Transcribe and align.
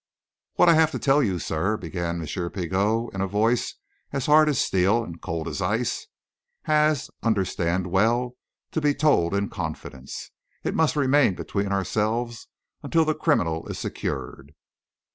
"What 0.55 0.67
I 0.67 0.73
have 0.73 0.89
to 0.93 0.97
tell 0.97 1.21
you, 1.21 1.37
sir," 1.37 1.77
began 1.77 2.19
M. 2.19 2.25
Pigot, 2.27 3.09
in 3.13 3.21
a 3.21 3.27
voice 3.27 3.75
as 4.11 4.25
hard 4.25 4.49
as 4.49 4.57
steel 4.57 5.03
and 5.03 5.21
cold 5.21 5.47
as 5.47 5.61
ice, 5.61 6.07
"has, 6.63 7.11
understand 7.21 7.85
well, 7.85 8.35
to 8.71 8.81
be 8.81 8.95
told 8.95 9.35
in 9.35 9.47
confidence. 9.47 10.31
It 10.63 10.73
must 10.73 10.95
remain 10.95 11.35
between 11.35 11.71
ourselves 11.71 12.47
until 12.81 13.05
the 13.05 13.13
criminal 13.13 13.67
is 13.67 13.77
secured." 13.77 14.55